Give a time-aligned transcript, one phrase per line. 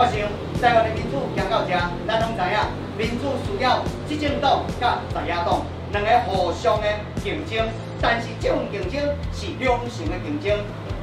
[0.00, 0.16] 我想
[0.62, 1.76] 台湾的民主行到这，
[2.08, 2.56] 咱拢知影，
[2.96, 5.60] 民主需要执政党甲在野党
[5.92, 6.88] 两个互相的
[7.22, 7.68] 竞争，
[8.00, 8.98] 但是这种竞争
[9.30, 10.56] 是良性的竞争，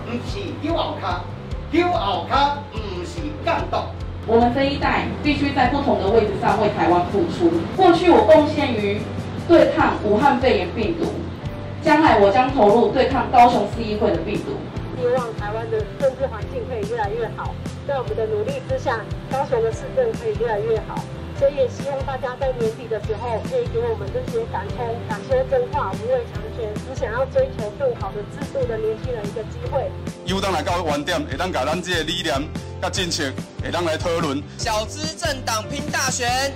[0.03, 1.21] 不是丢后卡，
[1.69, 3.85] 丢后卡不是干斗。
[4.25, 7.53] 我们这一代必须在不同的位置上为台湾付出。
[7.77, 8.99] 过去我贡献于
[9.47, 11.05] 对抗武汉肺炎病毒，
[11.83, 14.57] 将来我将投入对抗高雄市议会的病毒。
[14.99, 17.53] 希望台湾的政治环境可以越来越好，
[17.87, 18.99] 在我们的努力之下，
[19.31, 21.01] 高雄的市政可以越来越好。
[21.39, 29.89] 所以也希望大家在年底的时候，可以给我们这些敢冲、敢说真话、不畏强权、只想要追求更好的制度的年轻人一个机会。
[30.25, 32.41] 有当来到原点，会当把咱这个理念、
[32.81, 33.31] 甲政策，
[33.63, 34.43] 会当来讨论。
[34.57, 36.51] 小资政党拼大选。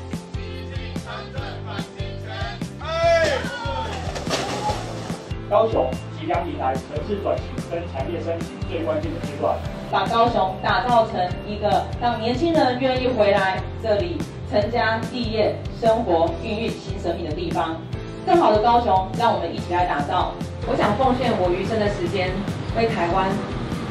[5.51, 5.85] 高雄
[6.17, 9.53] 即将迎来城市转型跟产业升级最关键的阶段，
[9.91, 14.17] 把高雄打造成一个让年轻人愿意回来这里。
[14.49, 17.77] 成家立业、生活、孕育新生命的地方，
[18.25, 20.33] 更好的高雄，让我们一起来打造。
[20.67, 22.31] 我想奉献我余生的时间，
[22.75, 23.29] 为台湾，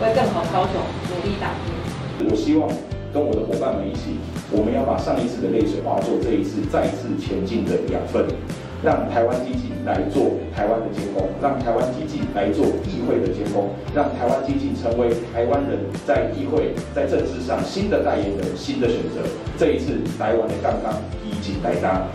[0.01, 2.29] 为更好的高雄努力打拼。
[2.29, 2.69] 我希望
[3.13, 4.17] 跟我的伙伴们一起，
[4.53, 8.25] 我们要把上一次的泪水化作这一次再次前进的养分。
[8.83, 19.21] 让台湾经济来做台湾的监工，让台湾经济来做议会的监工，让台湾经济成为台湾人在议会、在政治上新的代言人、新的选择。
[19.59, 22.07] 这一次，台湾的杠杠已经来搭。